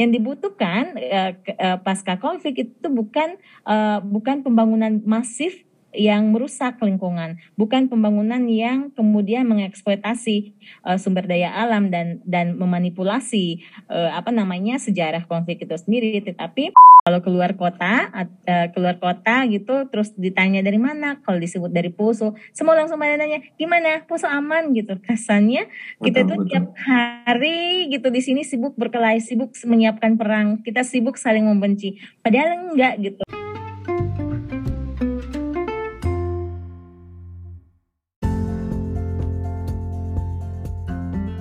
[0.00, 3.36] Yang dibutuhkan uh, uh, pasca konflik itu bukan
[3.68, 5.60] uh, bukan pembangunan masif
[5.92, 10.54] yang merusak lingkungan, bukan pembangunan yang kemudian mengeksploitasi
[10.86, 13.60] uh, sumber daya alam dan dan memanipulasi
[13.90, 16.72] uh, apa namanya sejarah konflik itu sendiri, tetapi
[17.04, 22.36] kalau keluar kota uh, keluar kota gitu terus ditanya dari mana kalau disebut dari Poso
[22.52, 24.04] semua langsung pada nanya gimana?
[24.06, 24.70] Poso aman?
[24.74, 24.94] gitu.
[25.00, 25.66] Kesannya
[26.00, 31.44] kita tuh tiap hari gitu di sini sibuk berkelahi sibuk menyiapkan perang kita sibuk saling
[31.46, 31.98] membenci.
[32.22, 33.39] Padahal enggak gitu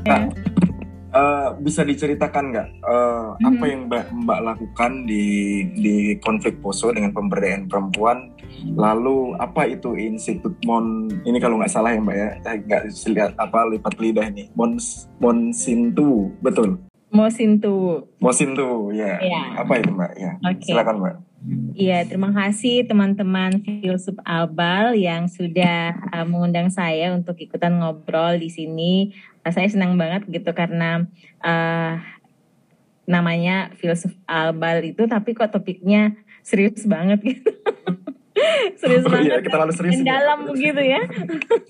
[0.10, 0.26] Nah,
[1.14, 3.46] uh, bisa diceritakan nggak uh, hmm.
[3.46, 5.26] apa yang Mbak Mbak lakukan di
[5.78, 8.34] di konflik Poso dengan pemberdayaan perempuan?
[8.76, 11.08] Lalu apa itu Institut Mon?
[11.24, 14.50] Ini kalau nggak salah ya Mbak ya, nggak lihat apa lipat lidah ini.
[14.58, 14.82] Mon
[15.22, 16.82] Monsintu, betul?
[17.10, 18.06] Mosintu.
[18.22, 19.18] Mosintu, ya.
[19.18, 19.42] ya.
[19.66, 20.12] Apa itu Mbak?
[20.14, 20.32] Ya.
[20.46, 20.74] Okay.
[20.74, 21.16] Silakan Mbak.
[21.80, 28.52] Iya, terima kasih teman-teman filsuf Abal yang sudah uh, mengundang saya untuk ikutan ngobrol di
[28.52, 29.16] sini.
[29.48, 31.08] Saya senang banget gitu karena
[31.42, 32.00] uh,
[33.10, 36.14] namanya filsuf Abal itu, tapi kok topiknya
[36.46, 37.50] serius banget gitu.
[38.82, 39.26] serius oh, banget.
[39.26, 40.00] Iya, kita lalu serius.
[40.06, 41.02] Dalam begitu ya.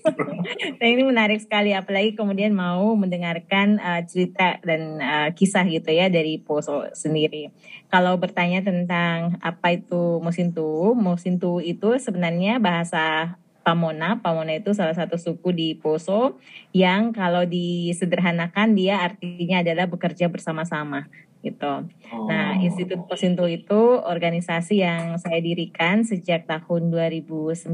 [0.78, 6.12] nah ini menarik sekali, apalagi kemudian mau mendengarkan uh, cerita dan uh, kisah gitu ya
[6.12, 7.50] dari Poso sendiri.
[7.90, 14.18] Kalau bertanya tentang apa itu Mosintu, Mosintu itu sebenarnya bahasa Pamona.
[14.24, 16.40] Pamona itu salah satu suku di Poso
[16.72, 21.08] yang kalau disederhanakan dia artinya adalah bekerja bersama-sama
[21.40, 21.88] gitu.
[22.12, 22.28] Oh.
[22.28, 27.64] Nah, Institut Posinto itu organisasi yang saya dirikan sejak tahun 2009.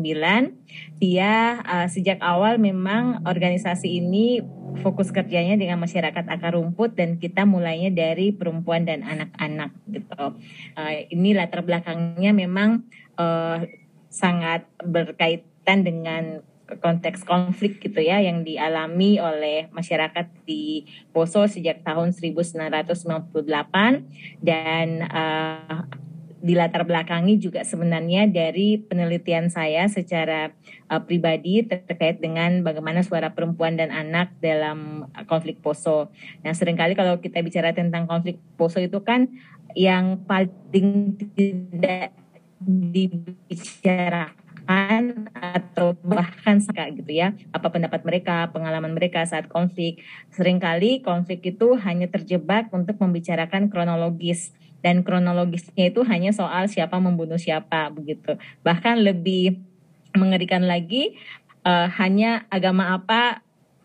[1.03, 4.42] Dia uh, sejak awal memang organisasi ini
[4.87, 10.25] fokus kerjanya dengan masyarakat akar rumput dan kita mulainya dari perempuan dan anak-anak gitu.
[10.79, 12.87] Uh, ini latar belakangnya memang
[13.19, 13.67] uh,
[14.07, 14.64] sangat
[15.67, 23.35] berkaitan dengan konteks konflik gitu ya yang dialami oleh masyarakat di Poso sejak tahun 1998
[24.42, 25.86] dan uh,
[26.39, 30.55] di latar belakangi juga sebenarnya dari penelitian saya secara
[30.90, 36.14] uh, pribadi terkait dengan bagaimana suara perempuan dan anak dalam konflik Poso.
[36.46, 39.27] Nah, sering kali kalau kita bicara tentang konflik Poso itu kan
[39.74, 42.14] yang paling tidak
[42.63, 47.32] dibicarakan atau bahkan suka gitu ya.
[47.54, 50.02] Apa pendapat mereka pengalaman mereka saat konflik.
[50.34, 54.50] Seringkali konflik itu hanya terjebak untuk membicarakan kronologis.
[54.82, 58.38] Dan kronologisnya itu hanya soal siapa membunuh siapa begitu.
[58.62, 59.58] Bahkan lebih
[60.14, 61.14] mengerikan lagi
[61.66, 63.42] uh, hanya agama apa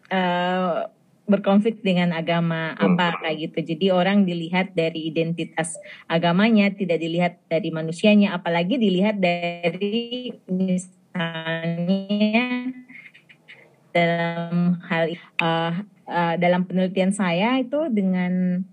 [0.10, 0.90] uh,
[1.32, 2.84] berkonflik dengan agama hmm.
[2.94, 3.74] apa kayak gitu.
[3.74, 5.80] Jadi orang dilihat dari identitas
[6.12, 12.46] agamanya, tidak dilihat dari manusianya, apalagi dilihat dari misalnya
[13.92, 18.64] dalam hal uh, uh, dalam penelitian saya itu dengan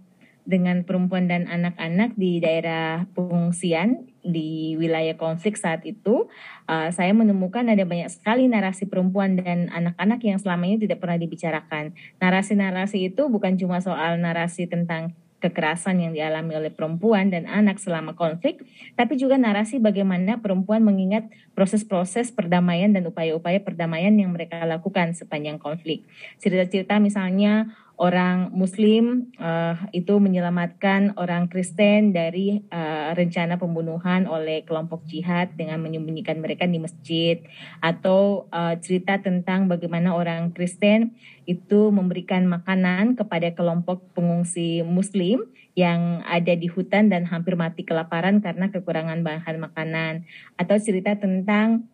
[0.49, 6.29] dengan perempuan dan anak-anak di daerah pengungsian di wilayah konflik saat itu,
[6.69, 11.17] uh, saya menemukan ada banyak sekali narasi perempuan dan anak-anak yang selama ini tidak pernah
[11.17, 11.97] dibicarakan.
[12.21, 18.19] Narasi-narasi itu bukan cuma soal narasi tentang kekerasan yang dialami oleh perempuan dan anak selama
[18.19, 18.63] konflik,
[18.99, 25.63] tapi juga narasi bagaimana perempuan mengingat proses-proses perdamaian dan upaya-upaya perdamaian yang mereka lakukan sepanjang
[25.63, 26.03] konflik.
[26.43, 35.03] Cerita-cerita misalnya orang Muslim uh, itu menyelamatkan orang Kristen dari uh, rencana pembunuhan oleh kelompok
[35.11, 37.43] jihad dengan menyembunyikan mereka di masjid,
[37.83, 41.19] atau uh, cerita tentang bagaimana orang Kristen
[41.51, 48.39] itu memberikan makanan kepada kelompok pengungsi Muslim yang ada di hutan dan hampir mati kelaparan
[48.39, 50.23] karena kekurangan bahan makanan,
[50.55, 51.91] atau cerita tentang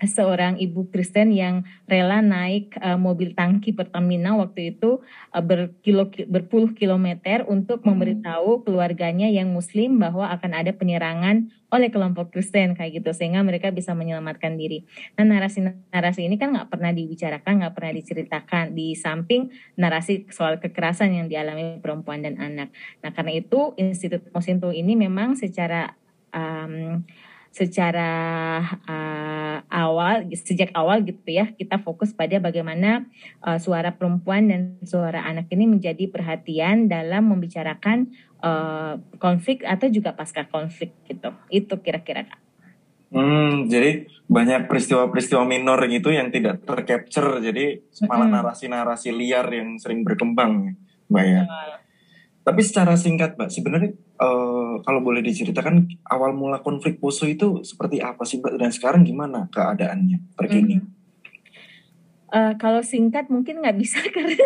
[0.00, 6.72] seorang ibu Kristen yang rela naik uh, mobil tangki Pertamina waktu itu uh, berkilo berpuluh
[6.72, 7.86] kilometer untuk hmm.
[7.92, 13.70] memberitahu keluarganya yang Muslim bahwa akan ada penyerangan oleh kelompok Kristen kayak gitu sehingga mereka
[13.70, 14.82] bisa menyelamatkan diri.
[15.14, 21.14] Nah narasi-narasi ini kan nggak pernah dibicarakan, nggak pernah diceritakan di samping narasi soal kekerasan
[21.14, 22.74] yang dialami perempuan dan anak.
[23.06, 25.94] Nah karena itu Institut Mosinto ini memang secara
[26.34, 27.06] um,
[27.50, 28.10] secara
[28.86, 33.10] uh, awal sejak awal gitu ya kita fokus pada bagaimana
[33.42, 40.14] uh, suara perempuan dan suara anak ini menjadi perhatian dalam membicarakan uh, konflik atau juga
[40.14, 42.40] pasca konflik gitu itu kira-kira kak.
[43.10, 50.06] Hmm, jadi banyak peristiwa-peristiwa minor gitu yang tidak tercapture, jadi malah narasi-narasi liar yang sering
[50.06, 50.78] berkembang,
[51.10, 51.42] mbak ya.
[52.50, 58.02] Tapi secara singkat, Mbak, sebenarnya uh, kalau boleh diceritakan awal mula konflik Poso itu seperti
[58.02, 58.58] apa sih, Mbak?
[58.58, 60.82] Dan sekarang gimana keadaannya terkini?
[60.82, 60.98] Mm -hmm.
[62.30, 64.38] Uh, kalau singkat mungkin nggak bisa karena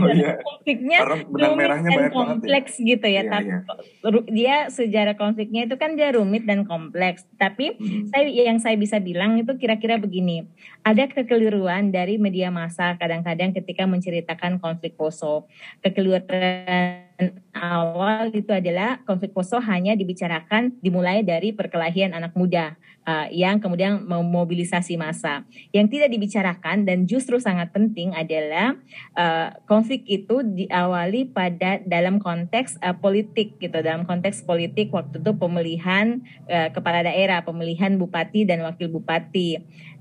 [0.00, 0.40] oh, iya.
[0.40, 2.84] konfliknya rumit dan kompleks ya.
[2.88, 3.20] gitu ya.
[3.20, 4.20] Iya, Tapi iya.
[4.32, 7.28] dia sejarah konfliknya itu kan dia rumit dan kompleks.
[7.36, 8.12] Tapi hmm.
[8.12, 10.48] saya yang saya bisa bilang itu kira-kira begini.
[10.84, 15.48] Ada kekeliruan dari media massa kadang-kadang ketika menceritakan konflik Poso.
[15.84, 17.07] Kekeliruan
[17.50, 24.06] awal itu adalah konflik Poso hanya dibicarakan dimulai dari perkelahian anak muda uh, yang kemudian
[24.06, 25.42] memobilisasi massa.
[25.74, 28.78] Yang tidak dibicarakan dan justru sangat penting adalah
[29.18, 35.34] uh, konflik itu diawali pada dalam konteks uh, politik gitu, dalam konteks politik waktu itu
[35.34, 39.58] pemilihan uh, kepala daerah, pemilihan bupati dan wakil bupati.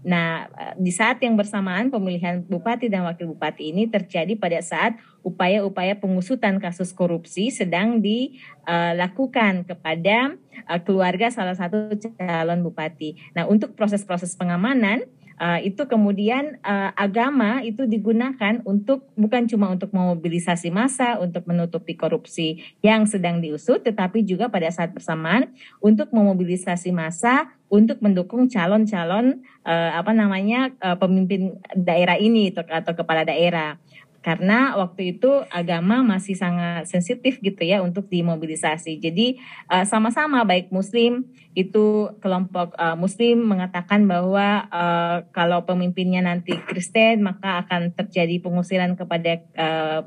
[0.07, 0.47] Nah,
[0.79, 6.63] di saat yang bersamaan pemilihan bupati dan wakil bupati ini terjadi pada saat upaya-upaya pengusutan
[6.63, 10.39] kasus korupsi sedang dilakukan kepada
[10.71, 13.19] uh, keluarga salah satu calon bupati.
[13.35, 15.03] Nah, untuk proses-proses pengamanan
[15.37, 21.93] Uh, itu kemudian uh, agama itu digunakan untuk bukan cuma untuk memobilisasi massa untuk menutupi
[21.93, 29.45] korupsi yang sedang diusut tetapi juga pada saat bersamaan untuk memobilisasi massa untuk mendukung calon-calon
[29.61, 33.77] uh, apa namanya uh, pemimpin daerah ini atau, atau kepala daerah
[34.21, 38.99] karena waktu itu agama masih sangat sensitif gitu ya untuk dimobilisasi.
[38.99, 39.39] Jadi
[39.71, 41.25] uh, sama-sama baik Muslim
[41.57, 48.93] itu kelompok uh, Muslim mengatakan bahwa uh, kalau pemimpinnya nanti Kristen maka akan terjadi pengusiran
[48.93, 49.39] kepada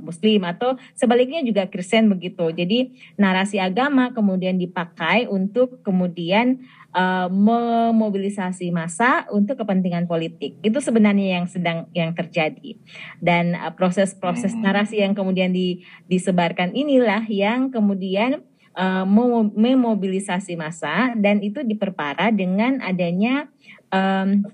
[0.00, 2.50] Muslim atau sebaliknya juga Kristen begitu.
[2.54, 6.62] Jadi narasi agama kemudian dipakai untuk kemudian
[6.94, 10.58] uh, memobilisasi massa untuk kepentingan politik.
[10.62, 12.76] Itu sebenarnya yang sedang yang terjadi.
[13.22, 18.42] Dan proses-proses uh, narasi yang kemudian di, disebarkan inilah yang kemudian
[18.74, 19.06] uh,
[19.54, 23.50] memobilisasi massa dan itu diperparah dengan adanya
[23.90, 24.46] um,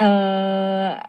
[0.00, 1.00] uh,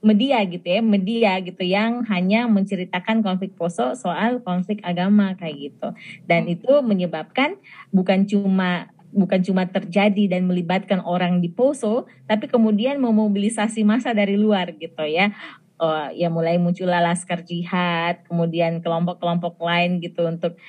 [0.00, 5.88] media gitu ya, media gitu yang hanya menceritakan konflik Poso soal konflik agama kayak gitu.
[6.24, 7.60] Dan itu menyebabkan
[7.92, 14.38] bukan cuma bukan cuma terjadi dan melibatkan orang di Poso, tapi kemudian memobilisasi massa dari
[14.38, 15.34] luar gitu ya.
[15.80, 20.60] Uh, ya mulai muncul laskar jihad, kemudian kelompok-kelompok lain gitu untuk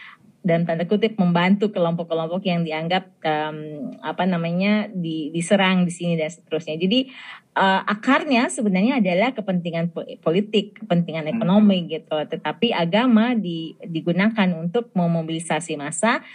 [0.41, 6.33] dan tanda kutip membantu kelompok-kelompok yang dianggap um, apa namanya di, diserang di sini dan
[6.33, 6.81] seterusnya.
[6.81, 7.13] Jadi
[7.53, 11.33] uh, akarnya sebenarnya adalah kepentingan politik, kepentingan hmm.
[11.37, 12.17] ekonomi gitu.
[12.17, 16.25] Tetapi agama di, digunakan untuk memobilisasi massa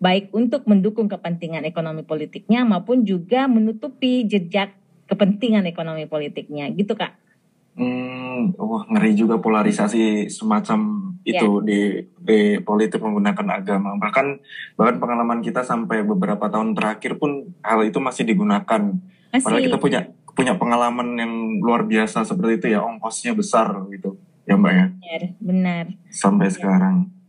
[0.00, 4.72] baik untuk mendukung kepentingan ekonomi politiknya maupun juga menutupi jejak
[5.06, 7.20] kepentingan ekonomi politiknya gitu kak.
[7.76, 11.64] Hmm, wah ngeri juga polarisasi semacam itu yeah.
[11.64, 11.80] di
[12.18, 13.94] di politik menggunakan agama.
[14.00, 14.26] Bahkan
[14.74, 18.96] bahkan pengalaman kita sampai beberapa tahun terakhir pun hal itu masih digunakan.
[19.30, 19.44] Masih.
[19.44, 20.00] Padahal kita punya
[20.34, 24.16] punya pengalaman yang luar biasa seperti itu ya ongkosnya besar gitu
[24.48, 24.86] ya mbak ya.
[24.90, 25.84] Benar, benar.
[26.10, 26.54] Sampai ya.
[26.56, 27.19] sekarang.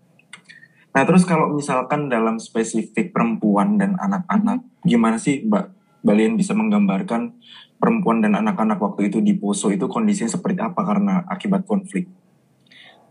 [0.91, 5.65] Nah terus kalau misalkan dalam spesifik perempuan dan anak-anak, gimana sih Mbak
[6.03, 7.39] Balien bisa menggambarkan
[7.79, 12.11] perempuan dan anak-anak waktu itu di Poso itu kondisinya seperti apa karena akibat konflik?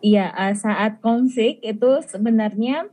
[0.00, 2.88] Iya, eh, saat konflik itu sebenarnya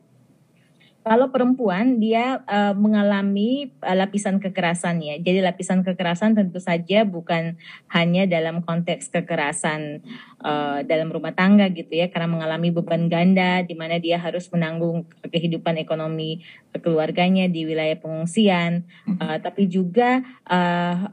[1.08, 5.16] kalau perempuan dia uh, mengalami uh, lapisan kekerasan ya.
[5.16, 7.56] Jadi lapisan kekerasan tentu saja bukan
[7.96, 10.04] hanya dalam konteks kekerasan
[10.44, 15.08] uh, dalam rumah tangga gitu ya, karena mengalami beban ganda di mana dia harus menanggung
[15.24, 16.44] kehidupan ekonomi
[16.76, 18.84] keluarganya di wilayah pengungsian,
[19.24, 21.08] uh, tapi juga uh,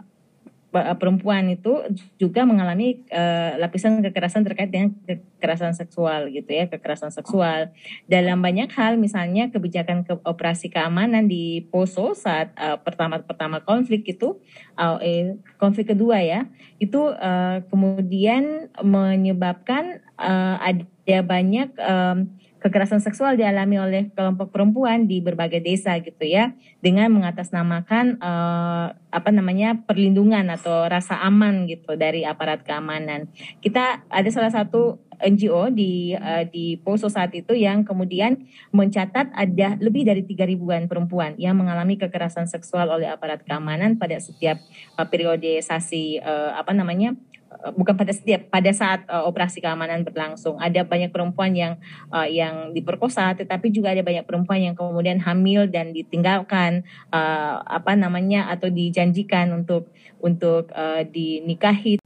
[0.74, 1.86] perempuan itu
[2.18, 7.70] juga mengalami uh, lapisan kekerasan terkait dengan kekerasan seksual gitu ya kekerasan seksual.
[8.10, 14.02] Dalam banyak hal misalnya kebijakan ke operasi keamanan di Poso saat uh, pertama pertama konflik
[14.10, 14.42] itu
[14.74, 16.50] uh, eh, konflik kedua ya
[16.82, 25.20] itu uh, kemudian menyebabkan uh, ada banyak um, kekerasan seksual dialami oleh kelompok perempuan di
[25.20, 32.24] berbagai desa gitu ya dengan mengatasnamakan uh, apa namanya perlindungan atau rasa aman gitu dari
[32.24, 33.28] aparat keamanan.
[33.60, 39.80] Kita ada salah satu NGO di uh, di Poso saat itu yang kemudian mencatat ada
[39.80, 44.60] lebih dari tiga ribuan perempuan yang mengalami kekerasan seksual oleh aparat keamanan pada setiap
[45.00, 47.16] uh, periodisasi uh, apa namanya
[47.72, 50.58] bukan pada setiap pada saat uh, operasi keamanan berlangsung.
[50.60, 51.80] Ada banyak perempuan yang
[52.12, 57.96] uh, yang diperkosa tetapi juga ada banyak perempuan yang kemudian hamil dan ditinggalkan uh, apa
[57.96, 59.88] namanya atau dijanjikan untuk
[60.20, 62.02] untuk uh, dinikahi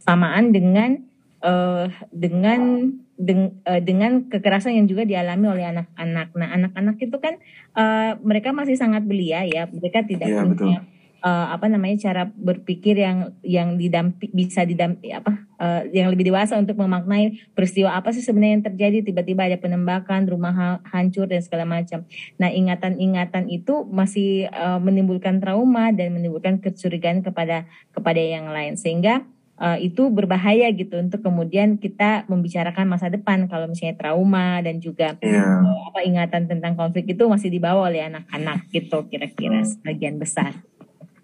[0.00, 1.09] samaan dengan
[1.44, 6.28] uh, dengan deng, uh, dengan kekerasan yang juga dialami oleh anak-anak.
[6.36, 7.36] Nah, anak-anak itu kan
[7.76, 10.80] uh, mereka masih sangat belia ya, mereka tidak yeah, punya
[11.20, 16.56] uh, apa namanya cara berpikir yang yang didampi bisa didampi apa uh, yang lebih dewasa
[16.56, 21.68] untuk memaknai peristiwa apa sih sebenarnya yang terjadi tiba-tiba ada penembakan rumah hancur dan segala
[21.68, 22.04] macam.
[22.40, 29.24] Nah ingatan-ingatan itu masih uh, menimbulkan trauma dan menimbulkan kecurigaan kepada kepada yang lain sehingga
[29.60, 35.14] uh, itu berbahaya gitu untuk kemudian kita membicarakan masa depan kalau misalnya trauma dan juga
[35.20, 35.60] yeah.
[35.60, 40.56] uh, apa ingatan tentang konflik itu masih dibawa oleh anak-anak gitu kira-kira sebagian besar.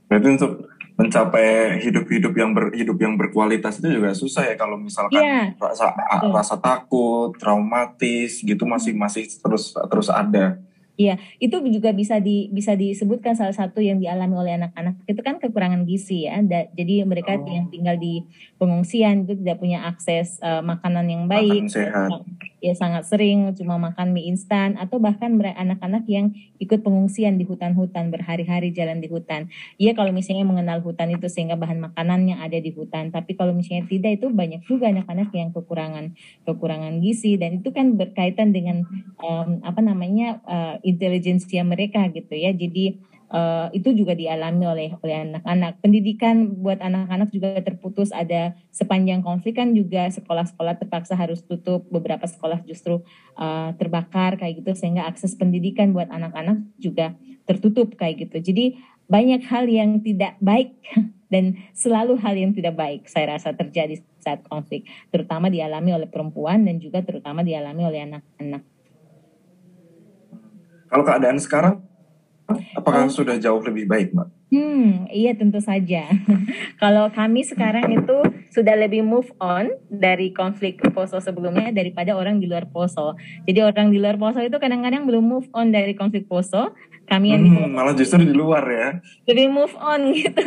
[0.07, 5.21] Berarti untuk mencapai hidup-hidup yang ber, hidup yang berkualitas itu juga susah ya kalau misalkan
[5.21, 5.53] yeah.
[5.61, 5.93] rasa
[6.33, 10.61] rasa takut, traumatis gitu masih masih terus terus ada.
[10.97, 15.37] Iya, itu juga bisa di bisa disebutkan salah satu yang dialami oleh anak-anak itu kan
[15.37, 16.41] kekurangan gizi ya.
[16.41, 17.45] Da, jadi mereka oh.
[17.45, 18.25] yang tinggal di
[18.57, 21.69] pengungsian itu tidak punya akses uh, makanan yang baik.
[21.69, 22.11] Makan sehat
[22.67, 28.11] ya sangat sering cuma makan mie instan atau bahkan anak-anak yang ikut pengungsian di hutan-hutan
[28.11, 29.47] berhari-hari jalan di hutan.
[29.79, 33.87] Iya kalau misalnya mengenal hutan itu sehingga bahan makanannya ada di hutan, tapi kalau misalnya
[33.87, 38.83] tidak itu banyak juga anak-anak yang kekurangan kekurangan gizi dan itu kan berkaitan dengan
[39.23, 42.51] um, apa namanya uh, intelijensia mereka gitu ya.
[42.51, 42.99] Jadi
[43.31, 45.83] uh, itu juga dialami oleh oleh anak-anak.
[45.83, 48.15] Pendidikan buat anak-anak juga terputus.
[48.15, 51.87] Ada sepanjang konflik kan juga sekolah-sekolah terpaksa harus tutup.
[51.91, 53.03] Beberapa sekolah justru
[53.39, 57.15] uh, terbakar kayak gitu sehingga akses pendidikan buat anak-anak juga
[57.47, 58.53] tertutup kayak gitu.
[58.53, 60.75] Jadi banyak hal yang tidak baik
[61.33, 66.67] dan selalu hal yang tidak baik saya rasa terjadi saat konflik, terutama dialami oleh perempuan
[66.67, 68.63] dan juga terutama dialami oleh anak-anak.
[70.87, 71.83] Kalau keadaan sekarang
[72.79, 73.13] Apakah oh.
[73.13, 74.29] sudah jauh lebih baik, Mbak?
[74.47, 76.07] Hmm, iya tentu saja.
[76.83, 78.23] Kalau kami sekarang itu
[78.55, 83.19] sudah lebih move on dari konflik Poso sebelumnya daripada orang di luar Poso.
[83.43, 86.71] Jadi orang di luar Poso itu kadang-kadang belum move on dari konflik Poso
[87.07, 88.89] kami yang hmm, malah justru di luar ya.
[89.31, 90.43] Lebih move on gitu.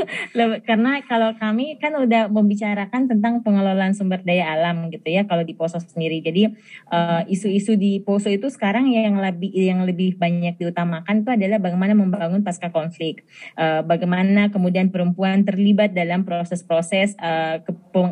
[0.68, 5.56] Karena kalau kami kan udah membicarakan tentang pengelolaan sumber daya alam gitu ya kalau di
[5.56, 6.20] Poso sendiri.
[6.20, 6.52] Jadi
[6.92, 11.96] uh, isu-isu di Poso itu sekarang yang lebih yang lebih banyak diutamakan itu adalah bagaimana
[11.96, 13.24] membangun pasca konflik.
[13.56, 17.64] Uh, bagaimana kemudian perempuan terlibat dalam proses-proses uh,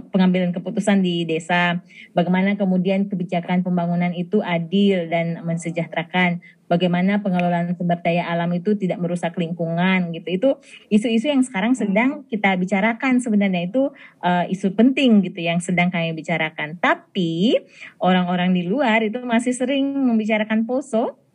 [0.10, 1.84] pengambilan keputusan di desa.
[2.16, 9.00] Bagaimana kemudian kebijakan pembangunan itu adil dan mensejahterakan bagaimana pengelolaan sumber daya alam itu tidak
[9.00, 10.28] merusak lingkungan gitu.
[10.30, 10.50] Itu
[10.92, 13.92] isu-isu yang sekarang sedang kita bicarakan sebenarnya itu
[14.24, 16.80] uh, isu penting gitu yang sedang kami bicarakan.
[16.80, 17.58] Tapi
[18.00, 21.27] orang-orang di luar itu masih sering membicarakan poso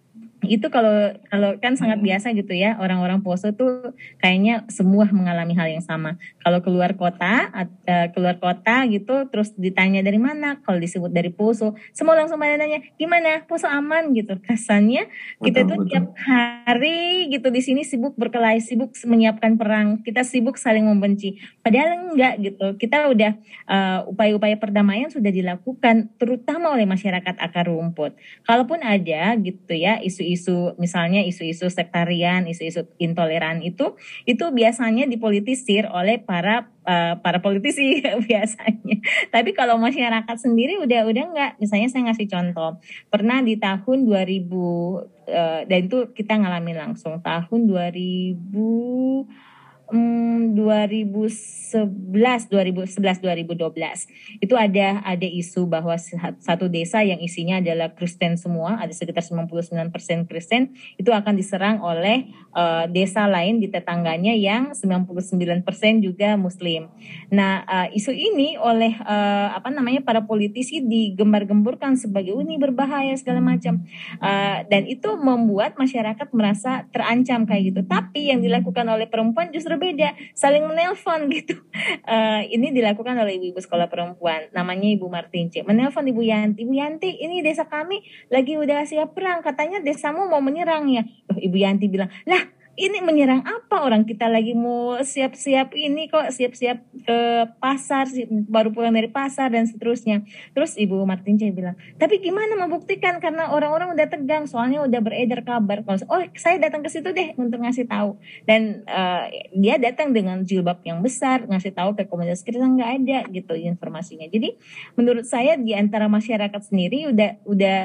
[0.42, 2.06] itu kalau kalau kan sangat hmm.
[2.10, 6.18] biasa gitu ya orang-orang Poso tuh kayaknya semua mengalami hal yang sama.
[6.42, 11.78] Kalau keluar kota uh, keluar kota gitu terus ditanya dari mana kalau disebut dari Poso
[11.94, 14.34] semua langsung pada nanya gimana Poso aman gitu.
[14.42, 15.06] Kesannya
[15.38, 15.90] kita betul, tuh betul.
[15.94, 21.38] tiap hari gitu di sini sibuk berkelahi, sibuk menyiapkan perang, kita sibuk saling membenci.
[21.62, 22.66] Padahal enggak gitu.
[22.82, 23.38] Kita udah
[23.70, 28.18] uh, upaya-upaya perdamaian sudah dilakukan terutama oleh masyarakat akar rumput.
[28.42, 35.86] Kalaupun ada gitu ya isu isu misalnya isu-isu sektarian, isu-isu intoleran itu itu biasanya dipolitisir
[35.88, 38.96] oleh para uh, para politisi biasanya.
[39.28, 41.52] Tapi kalau masyarakat sendiri udah udah enggak.
[41.60, 42.80] Misalnya saya ngasih contoh.
[43.12, 49.51] Pernah di tahun 2000 uh, dan itu kita ngalamin langsung tahun 2000
[49.92, 55.94] hmm, 2011 2011 2012 itu ada ada isu bahwa
[56.40, 59.92] satu desa yang isinya adalah Kristen semua ada sekitar 99%
[60.28, 65.64] Kristen itu akan diserang oleh uh, desa lain di tetangganya yang 99%
[66.00, 66.88] juga Muslim.
[67.28, 73.44] Nah uh, isu ini oleh uh, apa namanya para politisi digembar-gemburkan sebagai ini berbahaya segala
[73.44, 73.84] macam
[74.20, 77.80] uh, dan itu membuat masyarakat merasa terancam kayak gitu.
[77.84, 81.58] Tapi yang dilakukan oleh perempuan justru beda saling menelpon gitu.
[82.06, 87.18] Uh, ini dilakukan oleh ibu-ibu sekolah perempuan namanya ibu Martince menelpon ibu Yanti ibu Yanti
[87.18, 91.02] ini desa kami lagi udah siap perang katanya desamu mau menyerang ya
[91.42, 94.02] ibu Yanti bilang lah ini menyerang apa orang?
[94.02, 97.18] Kita lagi mau siap-siap ini kok siap-siap ke
[97.62, 98.10] pasar
[98.50, 100.26] baru pulang dari pasar dan seterusnya.
[100.50, 104.50] Terus ibu Martin C bilang tapi gimana membuktikan karena orang-orang udah tegang?
[104.50, 105.86] Soalnya udah beredar kabar.
[105.86, 108.18] Kalau oh saya datang ke situ deh untuk ngasih tahu.
[108.42, 113.18] Dan uh, dia datang dengan jilbab yang besar ngasih tahu ke komunitas kita nggak ada
[113.30, 114.26] gitu informasinya.
[114.26, 114.58] Jadi
[114.98, 117.78] menurut saya di antara masyarakat sendiri udah udah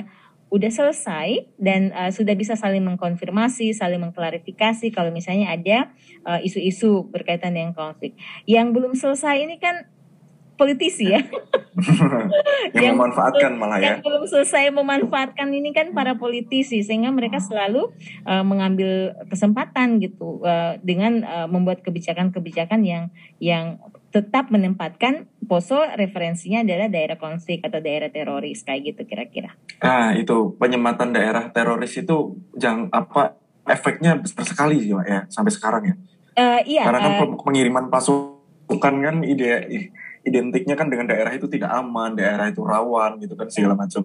[0.47, 5.91] udah selesai dan uh, sudah bisa saling mengkonfirmasi, saling mengklarifikasi kalau misalnya ada
[6.23, 8.15] uh, isu-isu berkaitan dengan konflik.
[8.47, 9.91] Yang belum selesai ini kan
[10.57, 11.21] politisi ya.
[12.73, 13.85] yang, memanfaatkan malah ya.
[13.93, 17.93] Yang belum selesai memanfaatkan ini kan para politisi sehingga mereka selalu
[18.25, 23.77] uh, mengambil kesempatan gitu uh, dengan uh, membuat kebijakan-kebijakan yang yang
[24.11, 29.55] tetap menempatkan Poso referensinya adalah daerah konflik atau daerah teroris kayak gitu kira-kira.
[29.79, 35.83] Ah itu penyematan daerah teroris itu jangan apa efeknya besar sekali sih ya sampai sekarang
[35.87, 35.95] ya.
[36.37, 36.83] Uh, iya.
[36.83, 39.91] Karena kan uh, pengiriman pasukan kan ide
[40.27, 44.03] identiknya kan dengan daerah itu tidak aman, daerah itu rawan gitu kan segala macam.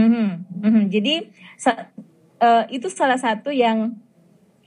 [0.00, 0.28] Mm -hmm,
[0.64, 0.84] mm -hmm.
[0.88, 1.14] Jadi
[2.40, 3.92] uh, itu salah satu yang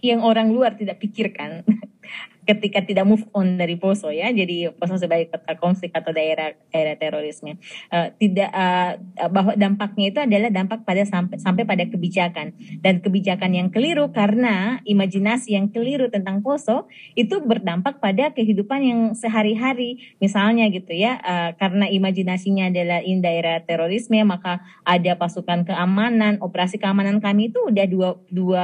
[0.01, 1.61] yang orang luar tidak pikirkan
[2.45, 6.97] ketika tidak move on dari Poso ya jadi Poso sebagai kota konflik atau daerah daerah
[6.97, 7.61] terorisme.
[7.93, 8.97] Uh, tidak uh,
[9.29, 12.53] bahwa dampaknya itu adalah dampak pada sampai sampai pada kebijakan.
[12.81, 19.01] Dan kebijakan yang keliru karena imajinasi yang keliru tentang Poso itu berdampak pada kehidupan yang
[19.13, 20.17] sehari-hari.
[20.17, 26.81] Misalnya gitu ya uh, karena imajinasinya adalah in daerah terorisme maka ada pasukan keamanan operasi
[26.81, 28.63] keamanan kami itu udah dua dua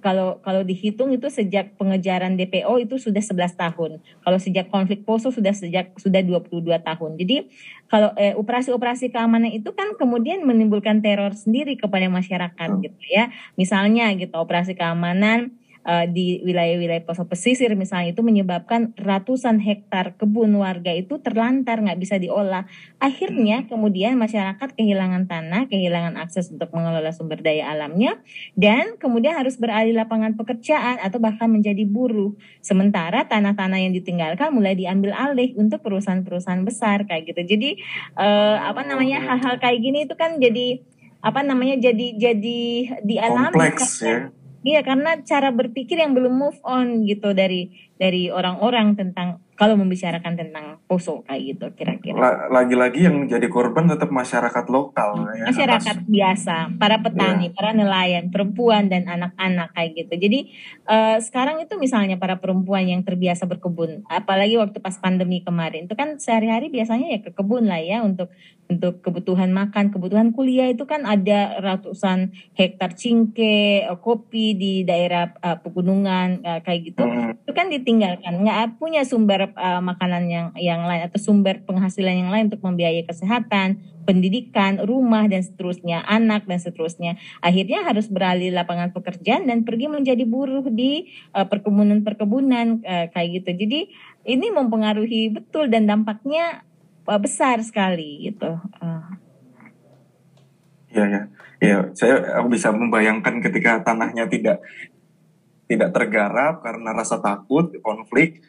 [0.00, 3.90] kalau kalau dihitung itu sejak pengejaran DPO itu sudah 11 tahun.
[4.20, 7.10] Kalau sejak konflik Poso sudah sejak sudah 22 tahun.
[7.16, 7.48] Jadi
[7.88, 13.32] kalau eh, operasi-operasi keamanan itu kan kemudian menimbulkan teror sendiri kepada masyarakat gitu ya.
[13.56, 20.52] Misalnya gitu operasi keamanan uh, di wilayah-wilayah poso pesisir misalnya itu menyebabkan ratusan hektar kebun
[20.60, 22.68] warga itu terlantar nggak bisa diolah.
[23.00, 23.68] Akhirnya hmm.
[23.72, 28.20] kemudian masyarakat kehilangan tanah, kehilangan akses untuk mengelola sumber daya alamnya
[28.56, 32.36] dan kemudian harus beralih lapangan pekerjaan atau bahkan menjadi buruh.
[32.60, 37.56] Sementara tanah-tanah yang ditinggalkan mulai diambil alih untuk perusahaan-perusahaan besar kayak gitu.
[37.56, 37.70] Jadi
[38.16, 40.80] uh, apa namanya hal-hal kayak gini itu kan jadi
[41.20, 42.60] apa namanya jadi jadi
[43.04, 48.92] dialami kompleks ya Iya karena cara berpikir yang belum move on gitu dari dari orang-orang
[48.92, 52.48] tentang kalau membicarakan tentang poso kayak gitu kira-kira.
[52.48, 55.52] Lagi-lagi yang jadi korban tetap masyarakat lokal ya.
[55.52, 57.52] Masyarakat biasa, para petani, yeah.
[57.52, 60.16] para nelayan, perempuan dan anak-anak kayak gitu.
[60.16, 60.40] Jadi
[60.88, 65.92] uh, sekarang itu misalnya para perempuan yang terbiasa berkebun, apalagi waktu pas pandemi kemarin itu
[65.92, 68.32] kan sehari-hari biasanya ya ke kebun lah ya untuk
[68.70, 75.34] untuk kebutuhan makan, kebutuhan kuliah itu kan ada ratusan hektar cingke, eh, kopi di daerah
[75.42, 77.02] uh, pegunungan uh, kayak gitu.
[77.02, 77.34] Hmm.
[77.34, 82.30] Itu kan ditinggalkan, nggak punya sumber uh, makanan yang yang lain atau sumber penghasilan yang
[82.30, 87.18] lain untuk membiayai kesehatan, pendidikan, rumah dan seterusnya, anak dan seterusnya.
[87.40, 93.50] Akhirnya harus beralih lapangan pekerjaan dan pergi menjadi buruh di uh, perkebunan-perkebunan uh, kayak gitu.
[93.66, 93.80] Jadi
[94.28, 96.66] ini mempengaruhi betul dan dampaknya
[97.10, 98.54] besar sekali gitu.
[100.90, 101.22] Iya ya,
[101.58, 104.62] ya saya aku bisa membayangkan ketika tanahnya tidak
[105.70, 108.42] tidak tergarap karena rasa takut, konflik,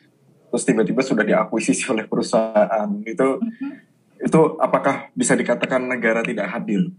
[0.51, 4.27] terus tiba-tiba sudah diakuisisi oleh perusahaan itu mm-hmm.
[4.27, 6.91] itu apakah bisa dikatakan negara tidak hadir?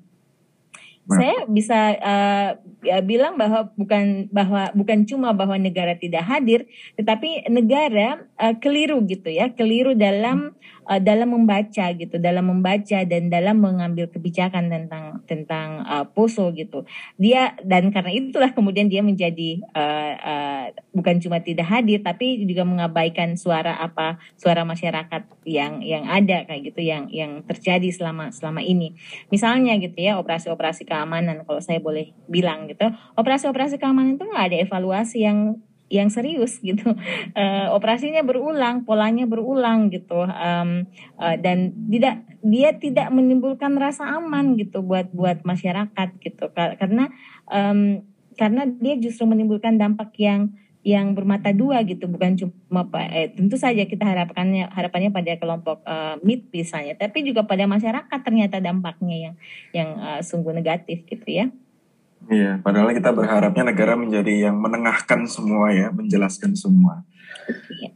[1.02, 1.18] Nah.
[1.18, 2.50] Saya bisa uh,
[2.86, 9.02] ya, bilang bahwa bukan bahwa bukan cuma bahwa negara tidak hadir, tetapi negara uh, keliru
[9.10, 10.54] gitu ya, keliru dalam
[10.86, 16.86] uh, dalam membaca gitu, dalam membaca dan dalam mengambil kebijakan tentang tentang uh, Poso gitu.
[17.18, 22.62] Dia dan karena itulah kemudian dia menjadi uh, uh, bukan cuma tidak hadir tapi juga
[22.62, 28.62] mengabaikan suara apa suara masyarakat yang yang ada kayak gitu yang yang terjadi selama selama
[28.62, 28.94] ini.
[29.34, 34.58] Misalnya gitu ya operasi-operasi keamanan kalau saya boleh bilang gitu, operasi-operasi keamanan itu nggak ada
[34.60, 35.56] evaluasi yang
[35.92, 36.96] yang serius gitu.
[37.36, 40.24] Uh, operasinya berulang polanya berulang gitu.
[40.24, 40.88] Um,
[41.20, 46.48] uh, dan tidak dia tidak menimbulkan rasa aman gitu buat buat masyarakat gitu.
[46.56, 47.12] Karena
[47.48, 48.04] um,
[48.40, 52.82] karena dia justru menimbulkan dampak yang yang bermata dua gitu bukan cuma
[53.14, 58.18] eh, tentu saja kita harapkannya harapannya pada kelompok uh, mid misalnya tapi juga pada masyarakat
[58.26, 59.34] ternyata dampaknya yang
[59.70, 61.46] yang uh, sungguh negatif gitu ya
[62.30, 67.02] Iya, padahal kita berharapnya negara menjadi yang menengahkan semua ya, menjelaskan semua.
[67.50, 67.90] Iya.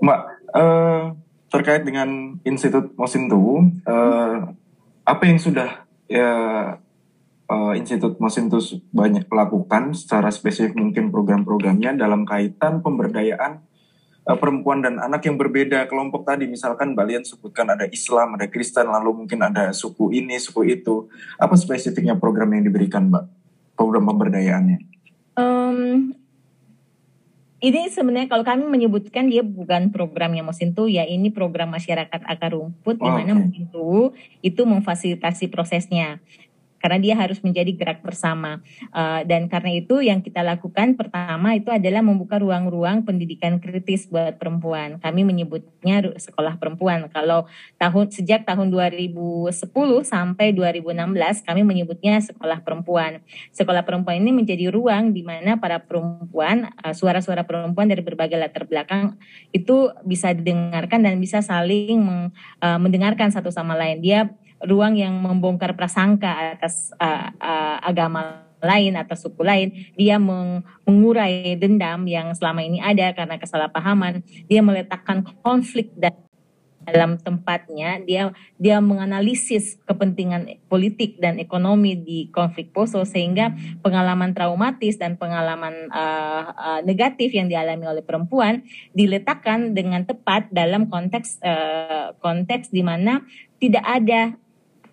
[0.00, 0.20] Mbak,
[0.56, 1.12] uh,
[1.52, 4.56] terkait dengan Institut Mosintu, uh,
[5.04, 6.30] apa yang sudah ya
[7.48, 8.60] uh, Institut Mosintu
[8.92, 13.64] banyak melakukan secara spesifik mungkin program-programnya dalam kaitan pemberdayaan
[14.28, 18.88] uh, perempuan dan anak yang berbeda kelompok tadi misalkan Balian sebutkan ada Islam, ada Kristen,
[18.88, 21.08] lalu mungkin ada suku ini, suku itu.
[21.40, 23.38] Apa spesifiknya program yang diberikan, Mbak?
[23.78, 24.78] program pemberdayaannya?
[25.38, 26.10] Um,
[27.62, 32.98] ini sebenarnya kalau kami menyebutkan dia bukan programnya Mosintu ya ini program masyarakat akar rumput
[32.98, 33.38] oh, di mana okay.
[33.46, 34.10] Mosintu
[34.42, 36.18] itu memfasilitasi prosesnya.
[36.78, 38.62] Karena dia harus menjadi gerak bersama.
[38.94, 44.38] Uh, dan karena itu yang kita lakukan pertama itu adalah membuka ruang-ruang pendidikan kritis buat
[44.38, 45.02] perempuan.
[45.02, 47.10] Kami menyebutnya sekolah perempuan.
[47.10, 49.52] Kalau tahun sejak tahun 2010
[50.06, 53.20] sampai 2016 kami menyebutnya sekolah perempuan.
[53.52, 58.64] Sekolah perempuan ini menjadi ruang di mana para perempuan, uh, suara-suara perempuan dari berbagai latar
[58.64, 59.18] belakang
[59.50, 62.22] itu bisa didengarkan dan bisa saling meng,
[62.62, 63.98] uh, mendengarkan satu sama lain.
[64.00, 64.30] Dia
[64.64, 71.54] ruang yang membongkar prasangka atas uh, uh, agama lain atau suku lain, dia meng, mengurai
[71.54, 75.94] dendam yang selama ini ada karena kesalahpahaman, dia meletakkan konflik
[76.88, 78.00] dalam tempatnya.
[78.02, 83.52] Dia dia menganalisis kepentingan politik dan ekonomi di konflik Poso sehingga
[83.84, 88.64] pengalaman traumatis dan pengalaman uh, uh, negatif yang dialami oleh perempuan
[88.96, 93.22] diletakkan dengan tepat dalam konteks uh, konteks di mana
[93.60, 94.34] tidak ada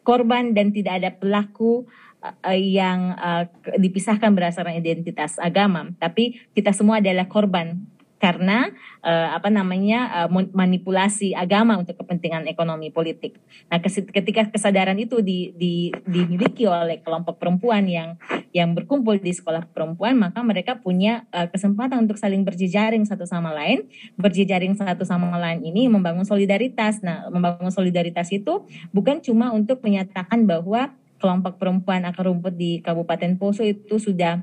[0.05, 1.89] korban dan tidak ada pelaku
[2.21, 3.49] uh, yang uh,
[3.81, 7.81] dipisahkan berdasarkan identitas agama, tapi kita semua adalah korban
[8.25, 8.73] karena
[9.05, 13.37] uh, apa namanya uh, manipulasi agama untuk kepentingan ekonomi politik.
[13.69, 18.17] Nah, ketika kesadaran itu di, di, dimiliki oleh kelompok perempuan yang
[18.49, 23.53] yang berkumpul di sekolah perempuan, maka mereka punya uh, kesempatan untuk saling berjejaring satu sama
[23.53, 23.85] lain.
[24.17, 27.05] Berjejaring satu sama lain ini membangun solidaritas.
[27.05, 30.89] Nah, membangun solidaritas itu bukan cuma untuk menyatakan bahwa
[31.21, 34.41] kelompok perempuan akar rumput di Kabupaten Poso itu sudah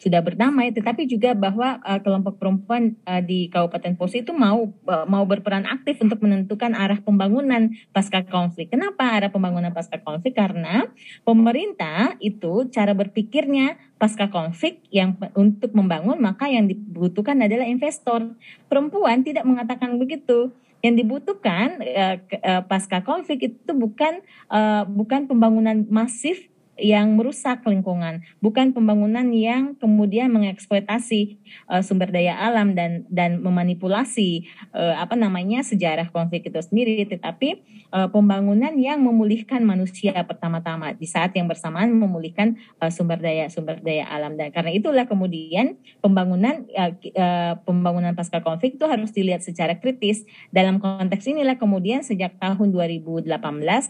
[0.00, 5.04] sudah berdamai, tetapi juga bahwa uh, kelompok perempuan uh, di Kabupaten Poso itu mau uh,
[5.04, 8.72] mau berperan aktif untuk menentukan arah pembangunan pasca konflik.
[8.72, 10.40] Kenapa arah pembangunan pasca konflik?
[10.40, 10.88] Karena
[11.20, 18.32] pemerintah itu cara berpikirnya pasca konflik yang untuk membangun maka yang dibutuhkan adalah investor.
[18.72, 20.48] Perempuan tidak mengatakan begitu
[20.80, 26.48] yang dibutuhkan uh, pasca konflik itu bukan uh, bukan pembangunan masif
[26.80, 31.36] yang merusak lingkungan, bukan pembangunan yang kemudian mengeksploitasi
[31.68, 37.60] uh, sumber daya alam dan dan memanipulasi uh, apa namanya sejarah konflik itu sendiri, tetapi
[37.92, 43.76] uh, pembangunan yang memulihkan manusia pertama-tama di saat yang bersamaan memulihkan uh, sumber daya sumber
[43.84, 49.44] daya alam dan karena itulah kemudian pembangunan uh, uh, pembangunan pasca konflik itu harus dilihat
[49.44, 50.24] secara kritis.
[50.48, 53.28] Dalam konteks inilah kemudian sejak tahun 2018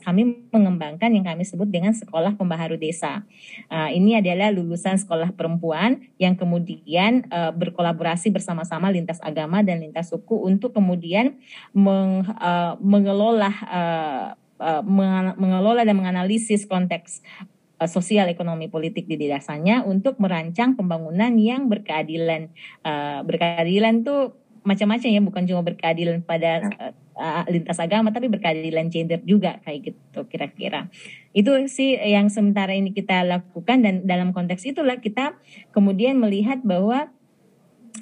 [0.02, 3.28] kami mengembangkan yang kami sebut dengan sekolah pembaharu desa.
[3.68, 10.08] Uh, ini adalah lulusan sekolah perempuan yang kemudian uh, berkolaborasi bersama-sama lintas agama dan lintas
[10.08, 11.36] suku untuk kemudian
[11.76, 14.82] meng, uh, mengelola uh, uh,
[15.36, 17.20] mengelola dan menganalisis konteks
[17.88, 22.52] sosial ekonomi politik di desanya untuk merancang pembangunan yang berkeadilan.
[23.24, 26.68] Berkeadilan tuh macam-macam ya, bukan cuma berkeadilan pada
[27.20, 30.88] uh, lintas agama, tapi berkeadilan gender juga kayak gitu kira-kira.
[31.36, 35.36] Itu sih yang sementara ini kita lakukan dan dalam konteks itulah kita
[35.70, 37.12] kemudian melihat bahwa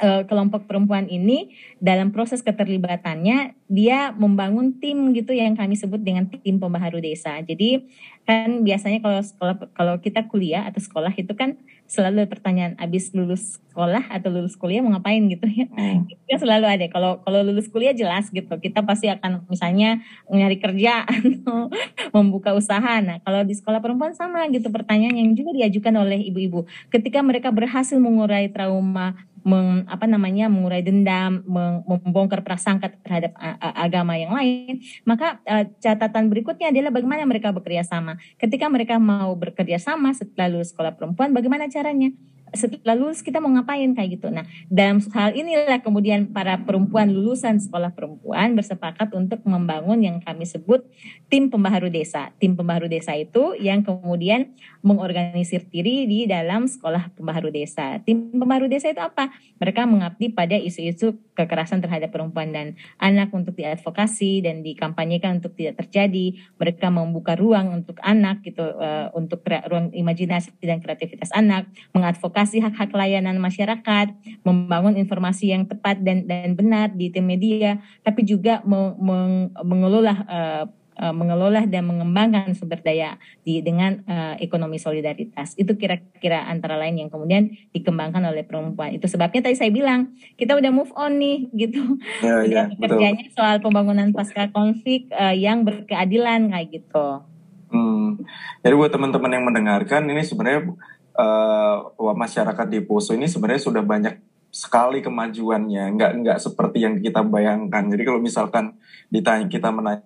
[0.01, 6.29] uh, kelompok perempuan ini dalam proses keterlibatannya dia membangun tim gitu yang kami sebut dengan
[6.29, 7.40] tim pembaharu desa.
[7.42, 7.88] Jadi
[8.29, 11.57] kan biasanya kalau sekolah kalau kita kuliah atau sekolah itu kan
[11.88, 15.24] selalu pertanyaan abis lulus sekolah atau lulus kuliah mau ngapain?
[15.24, 15.66] gitu ya.
[15.72, 16.05] Hmm.
[16.12, 16.87] itu kan selalu ada.
[16.92, 18.53] Kalau kalau lulus kuliah jelas gitu.
[18.61, 21.72] Kita pasti akan misalnya nyari kerja atau
[22.12, 23.01] membuka usaha.
[23.01, 26.68] Nah kalau di sekolah perempuan sama gitu pertanyaan yang juga diajukan oleh ibu-ibu.
[26.92, 31.42] Ketika mereka berhasil mengurai trauma meng, apa namanya mengurai dendam,
[31.85, 38.16] membongkar prasangka terhadap agama yang lain, maka uh, catatan berikutnya adalah bagaimana mereka bekerja sama.
[38.40, 42.11] Ketika mereka mau bekerja sama setelah lulus sekolah perempuan, bagaimana caranya?
[42.55, 44.29] setelah lulus kita mau ngapain kayak gitu.
[44.33, 50.48] Nah, dalam hal inilah kemudian para perempuan lulusan sekolah perempuan bersepakat untuk membangun yang kami
[50.48, 50.85] sebut
[51.29, 52.33] tim pembaharu desa.
[52.40, 57.99] Tim pembaharu desa itu yang kemudian mengorganisir diri di dalam sekolah pembaharu desa.
[58.03, 59.31] Tim pembaharu desa itu apa?
[59.59, 65.83] Mereka mengabdi pada isu-isu kekerasan terhadap perempuan dan anak untuk diadvokasi dan dikampanyekan untuk tidak
[65.87, 66.38] terjadi.
[66.59, 72.91] Mereka membuka ruang untuk anak gitu uh, untuk ruang imajinasi dan kreativitas anak, mengadvokasi hak-hak
[72.95, 79.55] layanan masyarakat, membangun informasi yang tepat dan dan benar di tim media, tapi juga meng,
[79.62, 80.64] mengelola uh,
[80.99, 85.55] uh, mengelola dan mengembangkan sumber daya di dengan uh, ekonomi solidaritas.
[85.55, 88.93] Itu kira-kira antara lain yang kemudian dikembangkan oleh perempuan.
[88.99, 91.83] Itu sebabnya tadi saya bilang kita udah move on nih gitu.
[92.21, 97.23] Ya, ya, kerjanya soal pembangunan pasca konflik uh, yang berkeadilan kayak gitu.
[97.69, 98.19] Hmm.
[98.65, 100.73] Jadi buat teman-teman yang mendengarkan ini sebenarnya
[101.17, 104.15] uh, masyarakat di Poso ini sebenarnya sudah banyak
[104.49, 107.85] sekali kemajuannya, nggak nggak seperti yang kita bayangkan.
[107.93, 108.81] Jadi kalau misalkan
[109.13, 110.01] ditanya kita menanya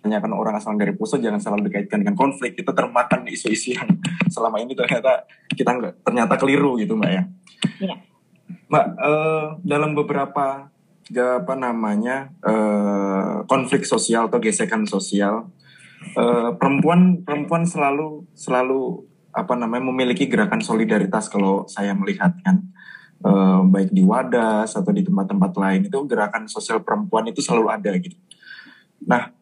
[0.00, 3.86] kebanyakan orang asal dari Poso jangan selalu dikaitkan dengan konflik kita termakan isu-isu yang
[4.34, 7.22] selama ini ternyata kita nggak ternyata keliru gitu mbak ya.
[7.84, 7.94] ya.
[8.72, 10.72] Mbak uh, dalam beberapa
[11.10, 15.52] apa namanya uh, konflik sosial atau gesekan sosial
[16.16, 22.62] uh, perempuan perempuan selalu selalu apa namanya memiliki gerakan solidaritas kalau saya melihat kan
[23.26, 27.90] uh, baik di Wadas atau di tempat-tempat lain itu gerakan sosial perempuan itu selalu ada
[27.98, 28.16] gitu.
[29.04, 29.34] Nah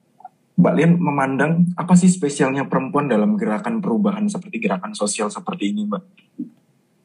[0.58, 5.86] Mbak Lian memandang apa sih spesialnya perempuan dalam gerakan perubahan seperti gerakan sosial seperti ini,
[5.86, 6.02] Mbak?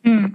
[0.03, 0.27] Hmm.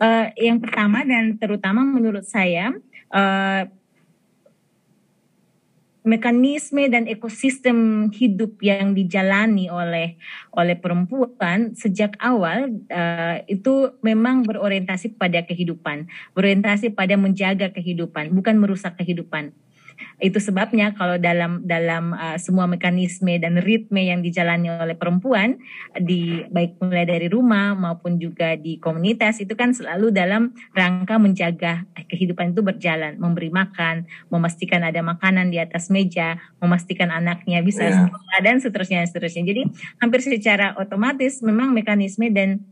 [0.00, 2.72] Uh, yang pertama dan terutama menurut saya
[3.12, 3.62] uh,
[6.04, 10.20] mekanisme dan ekosistem hidup yang dijalani oleh
[10.52, 18.56] oleh perempuan sejak awal uh, itu memang berorientasi pada kehidupan, berorientasi pada menjaga kehidupan, bukan
[18.56, 19.52] merusak kehidupan.
[20.18, 25.58] Itu sebabnya kalau dalam dalam uh, semua mekanisme dan ritme yang dijalani oleh perempuan
[25.94, 31.86] di baik mulai dari rumah maupun juga di komunitas itu kan selalu dalam rangka menjaga
[32.10, 38.06] kehidupan itu berjalan, memberi makan, memastikan ada makanan di atas meja, memastikan anaknya bisa yeah.
[38.06, 39.46] sekolah dan seterusnya seterusnya.
[39.46, 39.62] Jadi
[40.02, 42.62] hampir secara otomatis memang mekanisme dan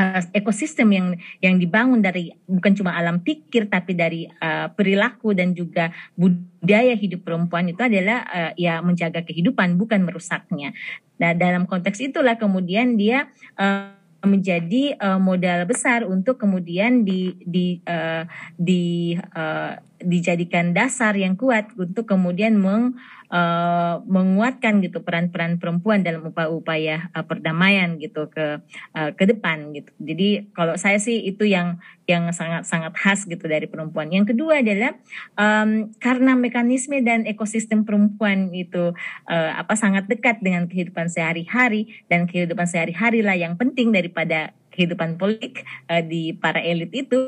[0.00, 1.08] uh, ekosistem yang
[1.44, 7.28] yang dibangun dari bukan cuma alam pikir tapi dari uh, perilaku dan juga budaya hidup
[7.28, 10.72] perempuan itu adalah uh, ya menjaga kehidupan bukan merusaknya.
[11.20, 13.28] Nah dalam konteks itulah kemudian dia
[13.60, 21.36] uh, menjadi uh, modal besar untuk kemudian di di uh, di uh, dijadikan dasar yang
[21.36, 22.96] kuat untuk kemudian meng
[23.30, 28.60] uh, menguatkan gitu peran-peran perempuan dalam upaya-upaya uh, perdamaian gitu ke
[28.94, 29.90] uh, ke depan gitu.
[30.02, 31.78] Jadi kalau saya sih itu yang
[32.10, 34.10] yang sangat-sangat khas gitu dari perempuan.
[34.10, 34.98] Yang kedua adalah
[35.38, 38.90] um, karena mekanisme dan ekosistem perempuan itu
[39.30, 45.18] uh, apa sangat dekat dengan kehidupan sehari-hari dan kehidupan sehari-hari lah yang penting daripada kehidupan
[45.18, 47.18] politik uh, di para elit itu,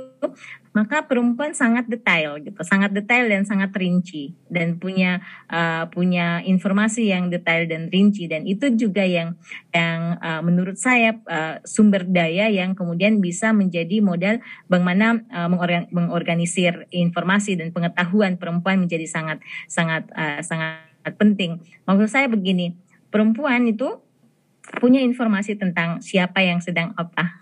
[0.73, 5.21] maka perempuan sangat detail gitu, sangat detail dan sangat rinci dan punya
[5.53, 9.37] uh, punya informasi yang detail dan rinci dan itu juga yang
[9.77, 15.49] yang uh, menurut saya uh, sumber daya yang kemudian bisa menjadi modal bagaimana uh,
[15.93, 20.89] mengorganisir informasi dan pengetahuan perempuan menjadi sangat sangat uh, sangat
[21.21, 21.61] penting.
[21.85, 22.79] Maksud saya begini,
[23.13, 23.99] perempuan itu
[24.81, 27.37] punya informasi tentang siapa yang sedang apa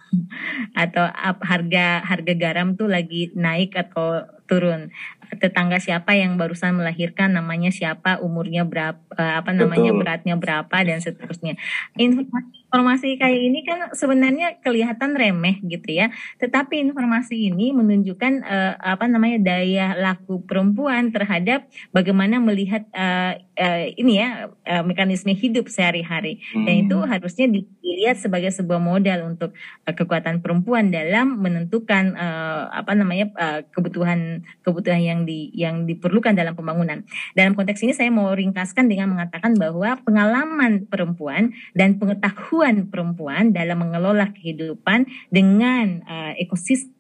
[0.74, 1.06] atau
[1.46, 4.90] harga harga garam tuh lagi naik atau turun.
[5.30, 10.00] Tetangga siapa yang barusan melahirkan namanya siapa umurnya berapa eh, apa namanya Betul.
[10.02, 11.54] beratnya berapa dan seterusnya.
[11.94, 16.14] Informasi informasi kayak ini kan sebenarnya kelihatan remeh gitu ya.
[16.38, 23.84] Tetapi informasi ini menunjukkan uh, apa namanya daya laku perempuan terhadap bagaimana melihat uh, uh,
[23.98, 26.38] ini ya uh, mekanisme hidup sehari-hari.
[26.54, 26.62] Hmm.
[26.62, 29.50] Dan itu harusnya dilihat sebagai sebuah modal untuk
[29.90, 36.38] uh, kekuatan perempuan dalam menentukan uh, apa namanya uh, kebutuhan kebutuhan yang di yang diperlukan
[36.38, 37.02] dalam pembangunan.
[37.34, 43.44] Dalam konteks ini saya mau ringkaskan dengan mengatakan bahwa pengalaman perempuan dan pengetahuan kemampuan perempuan
[43.56, 46.92] dalam mengelola kehidupan dengan uh, ekosistem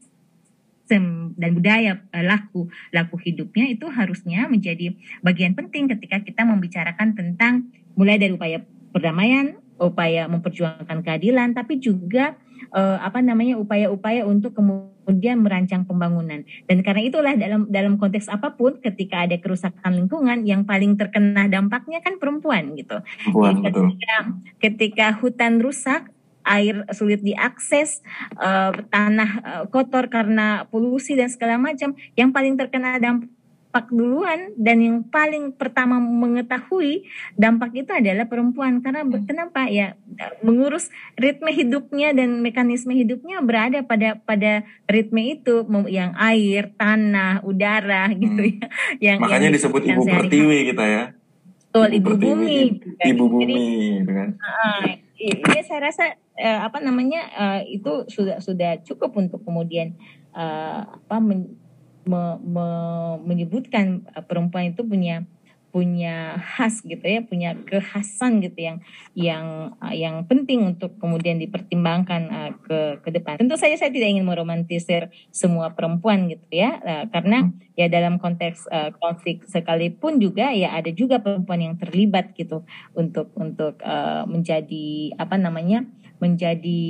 [1.36, 7.68] dan budaya uh, laku laku hidupnya itu harusnya menjadi bagian penting ketika kita membicarakan tentang
[7.92, 12.40] mulai dari upaya perdamaian, upaya memperjuangkan keadilan, tapi juga
[12.72, 16.46] uh, apa namanya upaya-upaya untuk kemudian merancang pembangunan.
[16.68, 21.50] Dan karena itulah dalam dalam konteks apa pun ketika ada kerusakan lingkungan yang paling terkena
[21.50, 23.02] dampaknya kan perempuan gitu.
[23.02, 24.16] Perempuan, Jadi ketika,
[24.62, 26.10] ketika hutan rusak
[26.46, 28.00] air sulit diakses,
[28.40, 33.28] uh, tanah uh, kotor karena polusi dan segala macam, yang paling terkena dampak
[33.70, 37.06] dampak duluan dan yang paling pertama mengetahui
[37.38, 39.30] dampak itu adalah perempuan karena hmm.
[39.30, 39.94] kenapa ya
[40.44, 48.12] mengurus ritme hidupnya dan mekanisme hidupnya berada pada pada ritme itu yang air, tanah, udara
[48.22, 48.56] gitu hmm.
[48.60, 48.68] ya.
[49.00, 51.04] Yang makanya yang disebut ibu pertiwi kita ya.
[51.70, 52.58] Betul, ibu, ibu bumi.
[52.98, 54.28] Ibu bumi Jadi, gitu kan.
[54.42, 54.86] Uh,
[55.20, 56.04] ya saya rasa
[56.34, 59.94] uh, apa namanya uh, itu sudah sudah cukup untuk kemudian
[60.34, 61.54] uh, apa men,
[62.02, 62.66] me, me,
[63.22, 65.22] menyebutkan perempuan itu punya
[65.70, 68.78] punya khas gitu ya, punya kekhasan gitu yang
[69.14, 69.46] yang
[69.78, 73.38] uh, yang penting untuk kemudian dipertimbangkan uh, ke ke depan.
[73.38, 78.68] Tentu saja saya tidak ingin meromantisir semua perempuan gitu ya, uh, karena ya dalam konteks
[78.68, 85.16] uh, konflik sekalipun juga ya ada juga perempuan yang terlibat gitu untuk untuk uh, menjadi
[85.16, 85.88] apa namanya
[86.20, 86.84] menjadi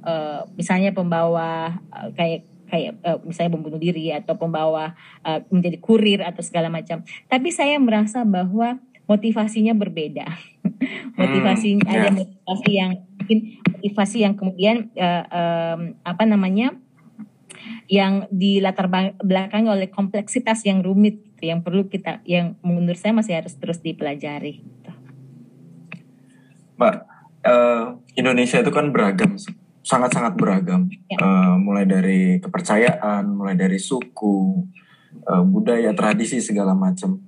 [0.00, 6.20] uh, misalnya pembawa uh, kayak kayak uh, misalnya membunuh diri atau pembawa uh, menjadi kurir
[6.22, 7.02] atau segala macam.
[7.30, 10.26] Tapi saya merasa bahwa motivasinya berbeda.
[11.20, 12.12] motivasi hmm, ada yeah.
[12.12, 16.74] motivasi yang mungkin motivasi yang kemudian uh, um, apa namanya
[17.86, 18.90] yang di latar
[19.22, 23.78] belakang oleh kompleksitas yang rumit gitu, yang perlu kita yang menurut saya masih harus terus
[23.78, 24.62] dipelajari.
[24.62, 24.90] Gitu.
[26.76, 26.94] Mbak,
[27.46, 29.38] uh, Indonesia itu kan beragam,
[29.86, 31.22] sangat-sangat beragam, ya.
[31.22, 34.66] uh, mulai dari kepercayaan, mulai dari suku,
[35.30, 37.22] uh, budaya, tradisi segala macam.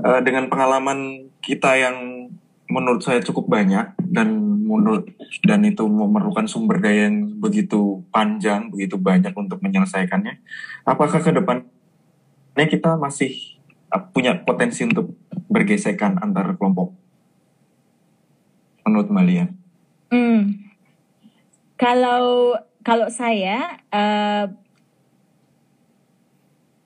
[0.00, 2.24] Uh, dengan pengalaman kita yang
[2.72, 4.32] menurut saya cukup banyak dan
[4.64, 5.12] menurut
[5.44, 10.40] dan itu memerlukan sumber daya yang begitu panjang, begitu banyak untuk menyelesaikannya.
[10.88, 13.60] Apakah ke depannya kita masih
[14.16, 15.12] punya potensi untuk
[15.52, 16.96] bergesekan antar kelompok?
[18.88, 19.52] Menurut Malia?
[20.08, 20.69] Hmm.
[21.80, 24.52] Kalau kalau saya uh,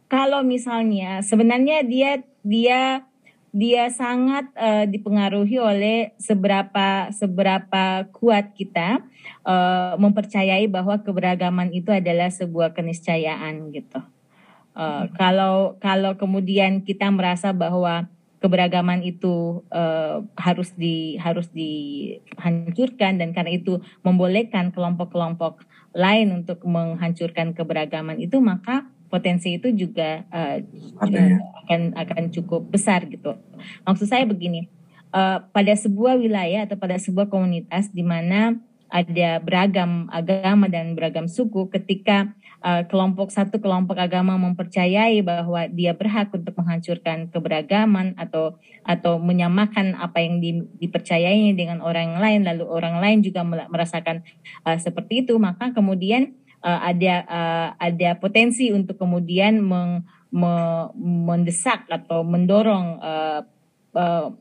[0.07, 3.03] kalau misalnya sebenarnya dia dia
[3.51, 9.03] dia sangat uh, dipengaruhi oleh seberapa seberapa kuat kita
[9.43, 13.99] uh, mempercayai bahwa keberagaman itu adalah sebuah keniscayaan gitu.
[14.79, 18.11] Uh, kalau kalau kemudian kita merasa bahwa
[18.45, 25.65] keberagaman itu uh, harus di harus dihancurkan dan karena itu membolehkan kelompok-kelompok
[25.97, 30.61] lain untuk menghancurkan keberagaman itu maka potensi itu juga uh,
[31.09, 31.41] ya.
[31.65, 33.33] akan akan cukup besar gitu.
[33.89, 34.69] Maksud saya begini,
[35.15, 38.61] uh, pada sebuah wilayah atau pada sebuah komunitas di mana
[38.93, 42.31] ada beragam agama dan beragam suku, ketika
[42.65, 50.25] kelompok satu kelompok agama mempercayai bahwa dia berhak untuk menghancurkan keberagaman atau atau menyamakan apa
[50.25, 54.25] yang di, dipercayainya dengan orang lain, lalu orang lain juga merasakan
[54.65, 56.33] uh, seperti itu, maka kemudian
[56.65, 63.41] uh, ada uh, ada potensi untuk kemudian meng, me, mendesak atau mendorong uh,
[63.93, 64.33] uh,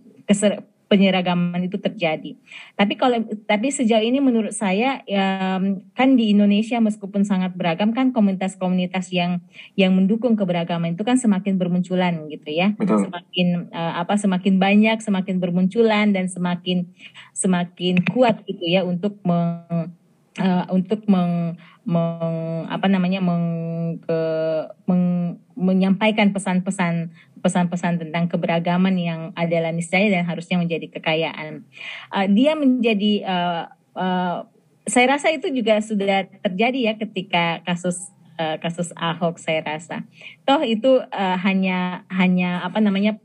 [0.94, 2.38] penyeragaman itu terjadi.
[2.78, 8.14] Tapi kalau tapi sejauh ini menurut saya um, kan di Indonesia meskipun sangat beragam kan
[8.14, 9.42] komunitas-komunitas yang
[9.74, 12.78] yang mendukung keberagaman itu kan semakin bermunculan gitu ya.
[12.78, 13.10] Betul.
[13.10, 16.86] Semakin uh, apa semakin banyak, semakin bermunculan dan semakin
[17.34, 19.90] semakin kuat gitu ya untuk meng,
[20.40, 23.46] uh, untuk meng meng, apa namanya meng,
[24.00, 24.20] ke,
[24.88, 27.12] meng, menyampaikan pesan-pesan
[27.44, 31.68] pesan-pesan tentang keberagaman yang adalah niscaya dan harusnya menjadi kekayaan.
[32.08, 33.64] Uh, dia menjadi uh,
[34.00, 34.48] uh,
[34.88, 40.08] saya rasa itu juga sudah terjadi ya ketika kasus uh, kasus Ahok saya rasa.
[40.48, 43.20] Toh itu uh, hanya hanya apa namanya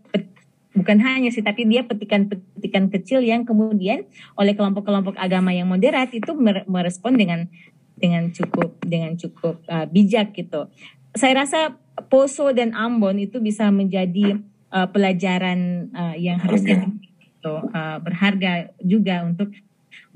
[0.79, 4.07] bukan hanya sih tapi dia petikan-petikan kecil yang kemudian
[4.39, 6.33] oleh kelompok-kelompok agama yang moderat itu
[6.67, 7.51] merespon dengan
[7.99, 10.71] dengan cukup dengan cukup uh, bijak gitu.
[11.19, 11.75] Saya rasa
[12.07, 14.39] Poso dan Ambon itu bisa menjadi
[14.71, 16.87] uh, pelajaran uh, yang harusnya
[17.19, 19.51] gitu, uh, berharga juga untuk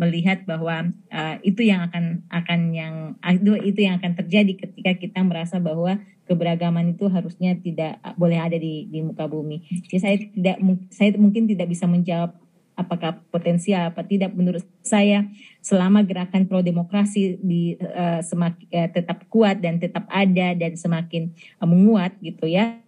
[0.00, 5.20] melihat bahwa uh, itu yang akan akan yang itu itu yang akan terjadi ketika kita
[5.20, 9.62] merasa bahwa keberagaman itu harusnya tidak boleh ada di di muka bumi.
[9.88, 10.56] Jadi saya tidak
[10.88, 12.32] saya mungkin tidak bisa menjawab
[12.72, 15.28] apakah potensial apa tidak menurut saya
[15.60, 21.30] selama gerakan pro demokrasi di uh, semakin uh, tetap kuat dan tetap ada dan semakin
[21.60, 22.80] uh, menguat gitu ya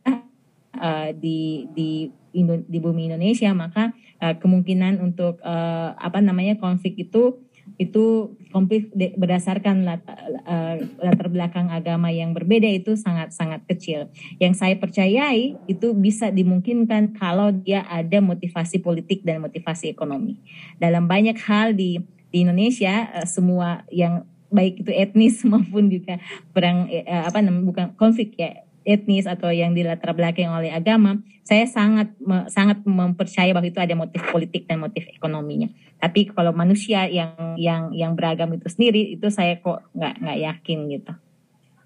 [0.80, 2.08] uh, di di
[2.42, 7.38] di bumi Indonesia maka uh, kemungkinan untuk uh, apa namanya konflik itu
[7.80, 14.12] itu konflik berdasarkan latar, uh, latar belakang agama yang berbeda itu sangat-sangat kecil.
[14.36, 20.44] Yang saya percayai itu bisa dimungkinkan kalau dia ada motivasi politik dan motivasi ekonomi.
[20.76, 26.20] Dalam banyak hal di di Indonesia semua yang baik itu etnis maupun juga
[26.52, 32.12] perang apa namanya bukan konflik ya etnis atau yang dilatar belakang oleh agama, saya sangat
[32.48, 35.68] sangat mempercayai bahwa itu ada motif politik dan motif ekonominya.
[36.00, 40.78] Tapi kalau manusia yang yang yang beragam itu sendiri itu saya kok nggak nggak yakin
[40.92, 41.12] gitu.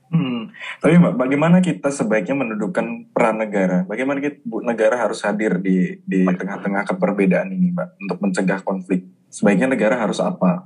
[0.09, 0.49] Hmm.
[0.81, 3.85] Tapi mbak, bagaimana kita sebaiknya mendudukan peran negara?
[3.85, 9.05] Bagaimana kita negara harus hadir di di tengah-tengah keperbedaan ini, mbak, untuk mencegah konflik?
[9.29, 10.65] Sebaiknya negara harus apa?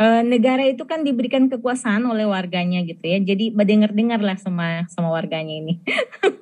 [0.00, 3.18] Uh, negara itu kan diberikan kekuasaan oleh warganya gitu ya.
[3.20, 5.80] Jadi dengar-dengar lah sama sama warganya ini.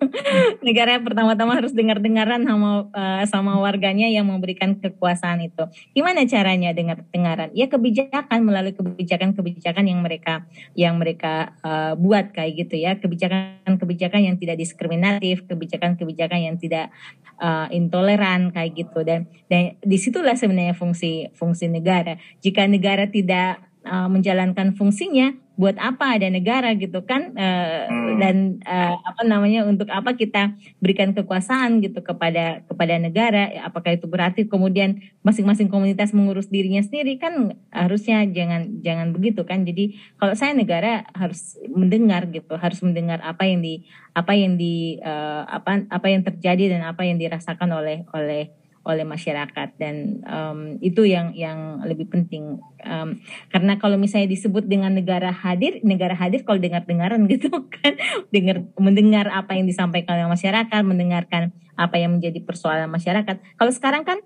[0.67, 5.65] negara pertama-tama harus dengar-dengaran sama uh, sama warganya yang memberikan kekuasaan itu.
[5.95, 7.55] Gimana caranya dengar-dengaran?
[7.55, 12.99] Ya kebijakan melalui kebijakan-kebijakan yang mereka yang mereka uh, buat kayak gitu ya.
[12.99, 16.91] Kebijakan-kebijakan yang tidak diskriminatif, kebijakan-kebijakan yang tidak
[17.39, 22.19] uh, intoleran kayak gitu dan dan di situlah sebenarnya fungsi fungsi negara.
[22.43, 23.44] Jika negara tidak
[23.85, 28.19] uh, menjalankan fungsinya, buat apa ada negara gitu kan uh, hmm.
[28.19, 34.11] dan uh, apa namanya untuk apa kita berikan kekuasaan gitu kepada kepada negara apakah itu
[34.11, 40.35] berarti kemudian masing-masing komunitas mengurus dirinya sendiri kan harusnya jangan jangan begitu kan jadi kalau
[40.35, 45.87] saya negara harus mendengar gitu harus mendengar apa yang di apa yang di uh, apa
[45.87, 49.69] apa yang terjadi dan apa yang dirasakan oleh oleh oleh masyarakat.
[49.81, 52.61] Dan um, itu yang yang lebih penting.
[52.85, 57.97] Um, karena kalau misalnya disebut dengan negara hadir negara hadir kalau dengar dengaran gitu kan.
[58.31, 63.41] Dengar mendengar apa yang disampaikan oleh masyarakat mendengarkan apa yang menjadi persoalan masyarakat.
[63.59, 64.19] Kalau sekarang kan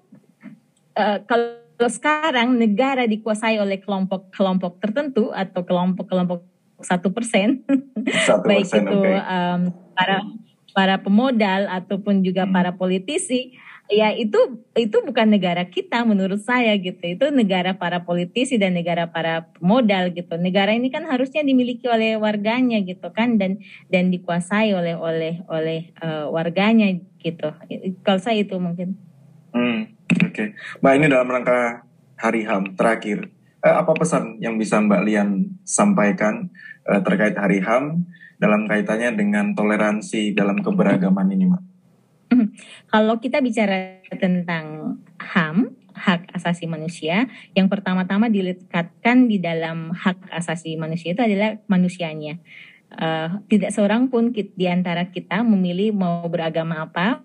[0.99, 6.43] uh, kalau sekarang negara dikuasai oleh kelompok-kelompok tertentu atau kelompok-kelompok
[6.83, 7.63] satu persen.
[8.49, 9.19] Baik itu okay.
[9.23, 10.19] um, para
[10.75, 12.55] para pemodal ataupun juga hmm.
[12.55, 13.55] para politisi
[13.89, 14.37] ya itu
[14.77, 17.01] itu bukan negara kita menurut saya gitu.
[17.01, 20.37] Itu negara para politisi dan negara para modal gitu.
[20.37, 23.59] Negara ini kan harusnya dimiliki oleh warganya gitu kan dan
[23.89, 26.93] dan dikuasai oleh oleh oleh uh, warganya
[27.25, 27.49] gitu.
[28.05, 28.95] Kalau saya itu mungkin.
[29.57, 30.33] Hmm, oke.
[30.37, 30.49] Okay.
[30.85, 31.89] mbak ini dalam rangka
[32.21, 33.33] hari ham terakhir.
[33.59, 36.53] Uh, apa pesan yang bisa mbak Lian sampaikan
[36.87, 38.07] uh, terkait hari ham
[38.39, 41.78] dalam kaitannya dengan toleransi dalam keberagaman ini mbak
[42.93, 47.27] Kalau kita bicara tentang HAM, hak asasi manusia,
[47.59, 52.39] yang pertama-tama dilekatkan di dalam hak asasi manusia itu adalah manusianya.
[52.89, 57.21] Uh, tidak seorang pun di antara kita memilih mau beragama apa,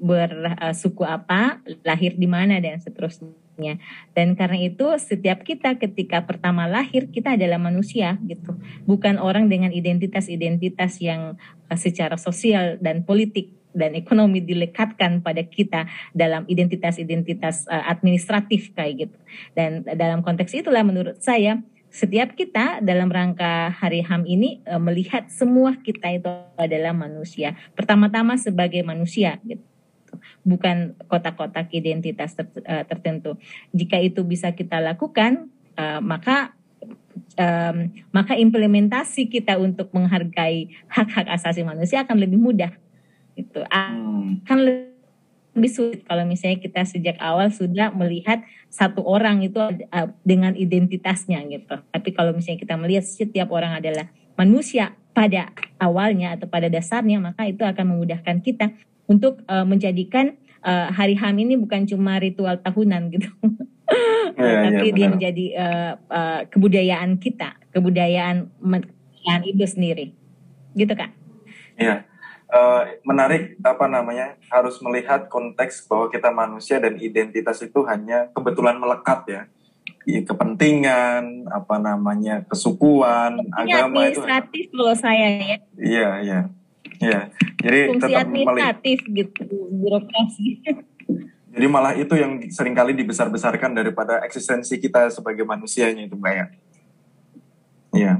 [0.00, 3.76] bersuku uh, apa, lahir di mana dan seterusnya.
[4.12, 8.56] Dan karena itu setiap kita ketika pertama lahir kita adalah manusia gitu,
[8.88, 11.36] bukan orang dengan identitas-identitas yang
[11.68, 15.84] uh, secara sosial dan politik dan ekonomi dilekatkan pada kita
[16.16, 19.18] dalam identitas-identitas uh, administratif kayak gitu.
[19.52, 21.60] Dan dalam konteks itulah menurut saya
[21.92, 27.54] setiap kita dalam rangka Hari HAM ini uh, melihat semua kita itu adalah manusia.
[27.76, 29.62] Pertama-tama sebagai manusia gitu
[30.46, 33.36] bukan kotak-kotak identitas uh, tertentu.
[33.76, 35.52] Jika itu bisa kita lakukan,
[36.00, 36.56] maka
[38.16, 42.72] maka implementasi kita untuk menghargai hak-hak asasi manusia akan lebih mudah
[43.36, 44.42] itu hmm.
[44.42, 44.58] akan
[45.56, 49.56] lebih sulit kalau misalnya kita sejak awal sudah melihat satu orang itu
[50.20, 51.80] dengan identitasnya gitu.
[51.80, 55.48] Tapi kalau misalnya kita melihat setiap orang adalah manusia pada
[55.80, 58.76] awalnya atau pada dasarnya, maka itu akan memudahkan kita
[59.08, 63.30] untuk uh, menjadikan uh, hari HAM ini bukan cuma ritual tahunan gitu.
[64.36, 68.50] Ya, tapi ya, dia menjadi uh, uh, kebudayaan kita, kebudayaan
[69.48, 70.12] itu sendiri.
[70.76, 71.08] Gitu Kak.
[71.80, 72.04] Iya
[72.50, 78.78] uh, menarik apa namanya harus melihat konteks bahwa kita manusia dan identitas itu hanya kebetulan
[78.78, 79.42] melekat ya.
[80.06, 85.58] Ya, kepentingan apa namanya kesukuan agama itu administratif kalau saya ya.
[85.74, 86.40] Iya iya.
[87.02, 87.20] Iya.
[87.58, 89.46] Jadi fungsi tetap administratif gitu
[89.82, 90.46] birokrasi.
[91.56, 96.46] Jadi malah itu yang sering kali dibesar-besarkan daripada eksistensi kita sebagai manusianya itu mbak ya.
[97.96, 98.12] Iya.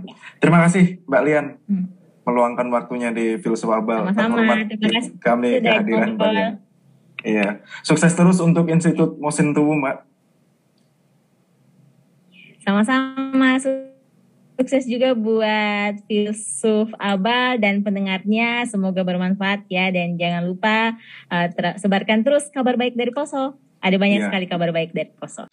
[0.43, 1.47] Terima kasih mbak Lian.
[1.71, 1.96] Hmm
[2.27, 4.11] meluangkan waktunya di Filsafabal.
[4.11, 4.67] Sama-sama.
[4.67, 5.15] Terima kasih.
[5.23, 6.53] Kami kehadiran kalian.
[7.23, 7.63] Iya.
[7.87, 9.97] Sukses terus untuk Institut Mosin Tubuh, Mbak.
[12.67, 13.63] Sama-sama.
[14.59, 18.67] Sukses juga buat Filsuf Abal dan pendengarnya.
[18.67, 19.95] Semoga bermanfaat ya.
[19.95, 20.99] Dan jangan lupa
[21.31, 21.47] uh,
[21.79, 23.55] sebarkan terus kabar baik dari Poso.
[23.79, 24.27] Ada banyak yeah.
[24.27, 25.47] sekali kabar baik dari Poso.